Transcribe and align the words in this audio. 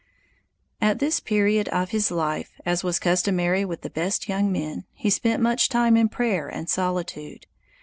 At 0.81 0.97
this 0.97 1.19
period 1.19 1.67
of 1.69 1.91
his 1.91 2.09
life, 2.09 2.59
as 2.65 2.83
was 2.83 2.97
customary 2.97 3.63
with 3.63 3.81
the 3.81 3.89
best 3.91 4.27
young 4.27 4.51
men, 4.51 4.85
he 4.95 5.11
spent 5.11 5.43
much 5.43 5.69
time 5.69 5.95
in 5.95 6.09
prayer 6.09 6.47
and 6.47 6.67
solitude. 6.67 7.45